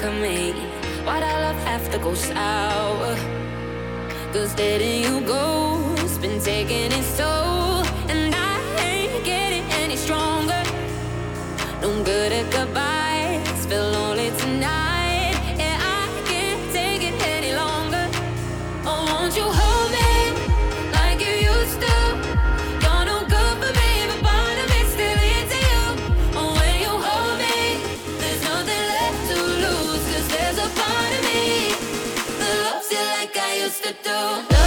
conquer. 0.00 0.54
Why'd 1.04 1.22
our 1.22 1.40
love 1.40 1.60
have 1.64 1.90
to 1.92 1.98
go 1.98 2.14
sour? 2.14 3.16
Cause 4.32 4.56
letting 4.56 5.02
you 5.02 5.20
go's 5.26 6.18
been 6.18 6.40
taking 6.40 6.92
its 6.92 7.18
toll. 7.18 7.37
used 33.68 33.84
to 33.84 33.92
do. 34.02 34.57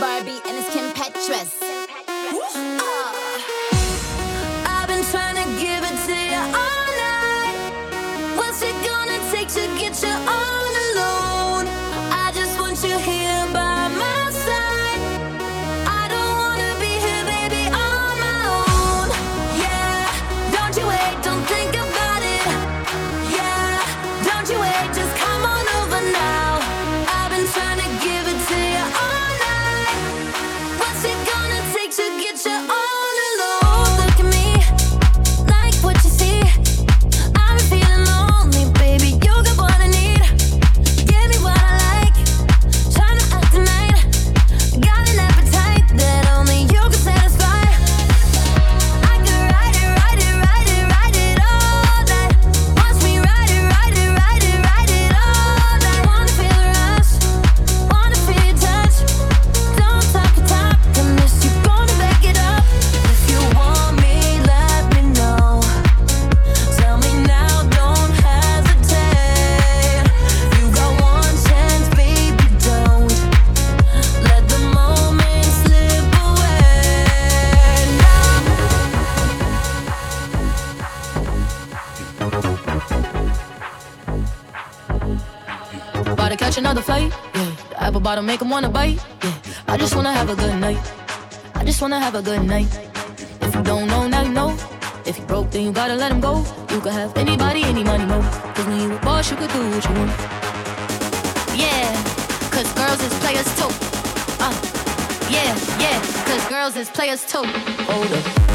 Bottom, 0.00 0.34
make 88.34 88.40
them 88.40 88.50
wanna 88.50 88.68
bite. 88.68 88.98
Yeah, 89.22 89.32
I 89.68 89.76
just 89.76 89.94
wanna 89.94 90.12
have 90.12 90.28
a 90.28 90.34
good 90.34 90.58
night. 90.58 90.82
I 91.54 91.64
just 91.64 91.80
wanna 91.80 92.00
have 92.00 92.16
a 92.16 92.22
good 92.22 92.42
night. 92.42 92.66
If 93.40 93.54
you 93.54 93.62
don't 93.62 93.86
know, 93.86 94.08
now 94.08 94.22
you 94.22 94.32
know. 94.32 94.50
If 95.06 95.20
you 95.20 95.24
broke, 95.24 95.52
then 95.52 95.62
you 95.66 95.70
gotta 95.70 95.94
let 95.94 96.10
him 96.10 96.20
go. 96.20 96.44
You 96.70 96.80
could 96.80 96.94
have 96.94 97.16
anybody, 97.16 97.62
any 97.62 97.84
money, 97.84 98.04
mo. 98.04 98.20
Cause 98.54 98.66
when 98.66 98.80
you 98.80 98.96
a 98.96 98.98
boss, 99.06 99.30
you 99.30 99.36
could 99.36 99.52
do 99.52 99.62
what 99.70 99.84
you 99.88 99.94
want. 99.98 100.10
Yeah, 101.54 101.94
cause 102.50 102.68
girls 102.80 103.00
is 103.06 103.14
players 103.22 103.50
too. 103.58 103.70
Uh, 104.44 104.54
yeah, 105.30 105.54
yeah, 105.84 105.98
cause 106.26 106.44
girls 106.48 106.74
is 106.76 106.90
players 106.90 107.24
too. 107.24 107.46
Hold 107.86 108.10
up. 108.10 108.53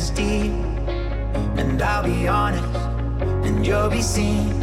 is 0.00 0.10
deep, 0.10 0.52
and 1.60 1.82
I'll 1.82 2.02
be 2.02 2.26
honest, 2.26 2.64
and 3.46 3.66
you'll 3.66 3.90
be 3.90 4.00
seen. 4.00 4.62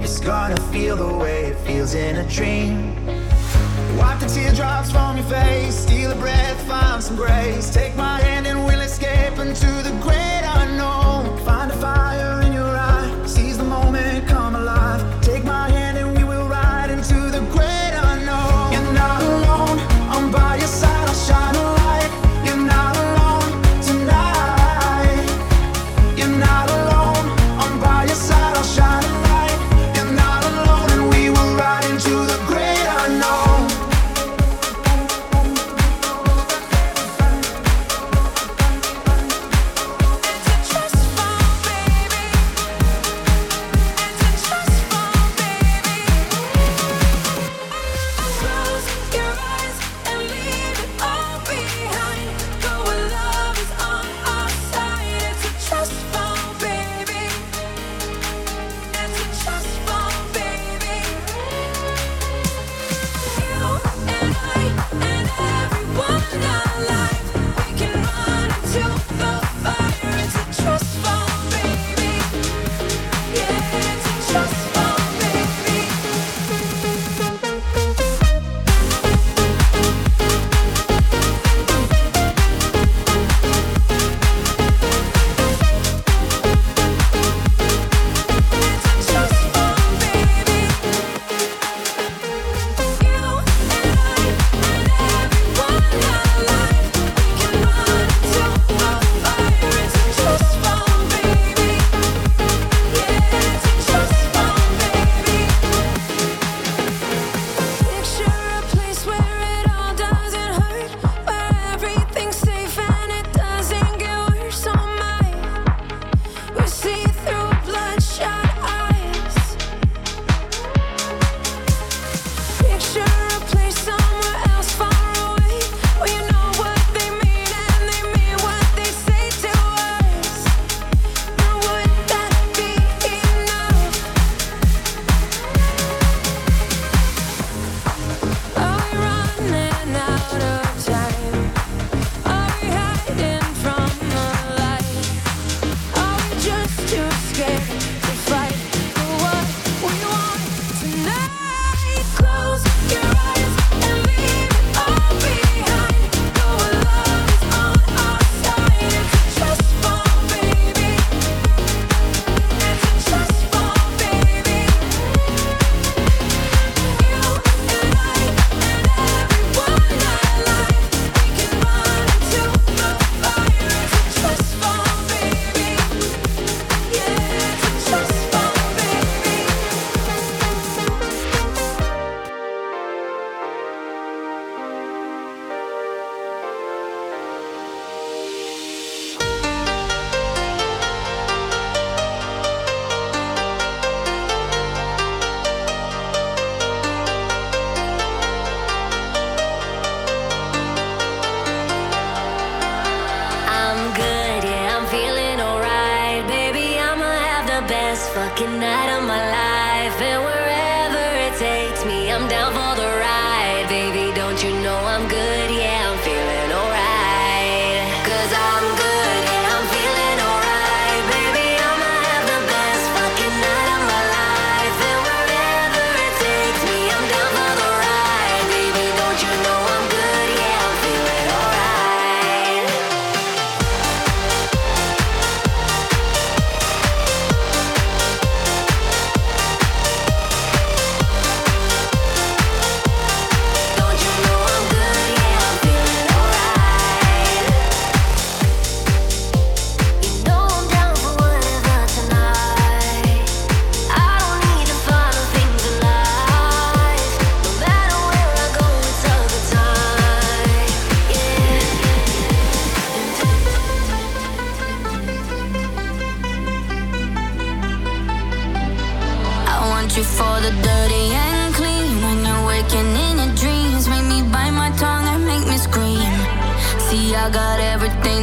It's 0.00 0.18
gonna 0.18 0.60
feel 0.72 0.96
the 0.96 1.14
way 1.22 1.38
it 1.52 1.58
feels 1.66 1.92
in 1.94 2.16
a 2.16 2.26
dream. 2.26 2.74
Wipe 3.98 4.18
the 4.20 4.26
teardrops 4.26 4.90
from 4.90 5.18
your 5.18 5.26
face, 5.26 5.74
steal 5.74 6.12
a 6.12 6.14
breath, 6.14 6.60
find 6.66 7.02
some 7.02 7.16
grace. 7.16 7.68
Take 7.70 7.94
my 7.96 8.18
hand 8.22 8.46
and 8.46 8.64
we'll 8.64 8.80
escape 8.80 9.36
into 9.38 9.70
the 9.88 9.94
great 10.00 10.44
unknown. 10.60 11.36
Find 11.44 11.70
a 11.70 11.76
fire. 11.76 12.01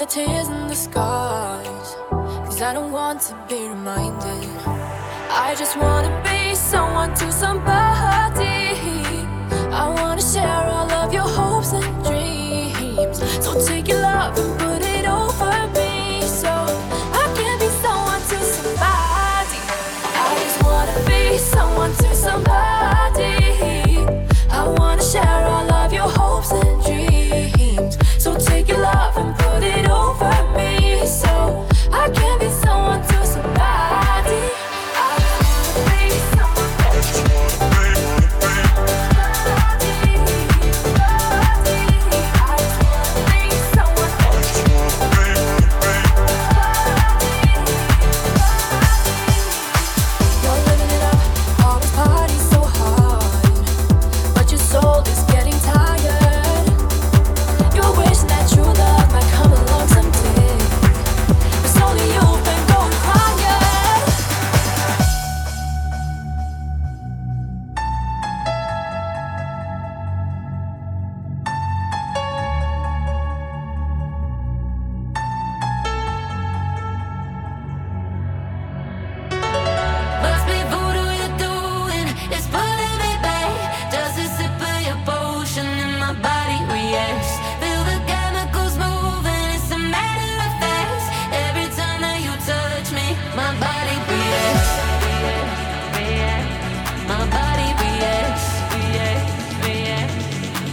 the 0.00 0.06
tears 0.06 0.48
and 0.48 0.70
the 0.70 0.74
scars. 0.74 1.94
Cause 2.46 2.62
I 2.62 2.72
don't 2.72 2.90
want 2.90 3.20
to 3.28 3.34
be 3.50 3.68
reminded. 3.68 4.48
I 5.28 5.54
just 5.58 5.76
wanna 5.76 6.22
be 6.24 6.54
someone 6.54 7.12
to 7.16 7.30
somebody. 7.30 8.56
I 9.82 9.94
wanna 10.00 10.22
share 10.22 10.64
all 10.74 10.90
of 10.90 11.12
your 11.12 11.28
hopes 11.28 11.74
and 11.74 12.02
dreams. 12.02 12.19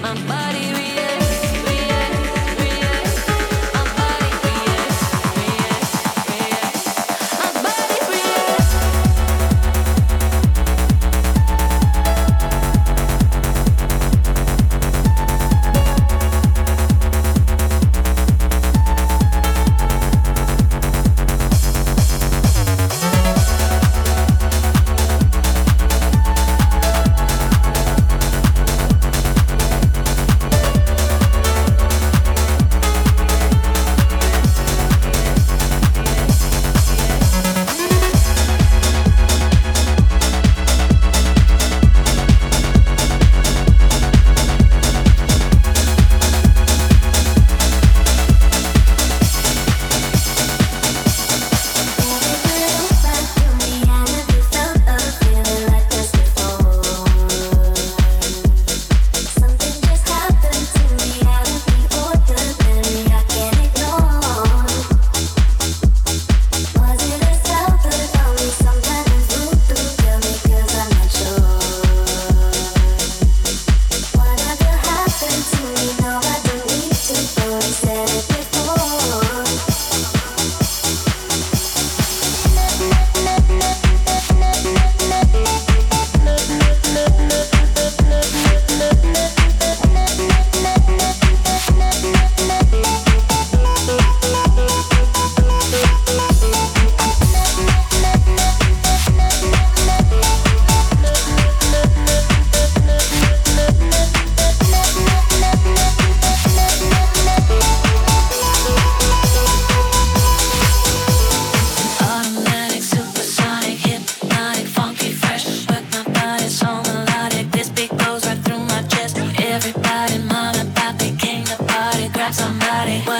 My 0.07 0.13
body. 0.25 0.86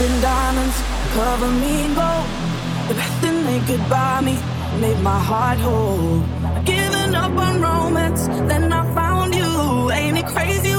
In 0.00 0.20
diamonds, 0.20 0.76
cover 1.12 1.48
me 1.48 1.84
in 1.86 1.94
gold. 1.94 2.26
The 2.86 2.94
best 2.94 3.14
thing 3.20 3.44
they 3.44 3.58
could 3.66 3.84
buy 3.90 4.20
me 4.20 4.38
made 4.80 5.00
my 5.02 5.18
heart 5.18 5.58
whole. 5.58 6.20
Giving 6.64 7.16
up 7.16 7.32
on 7.32 7.60
romance, 7.60 8.28
then 8.48 8.72
I 8.72 8.94
found 8.94 9.34
you. 9.34 9.90
Ain't 9.90 10.18
it 10.18 10.26
crazy? 10.26 10.77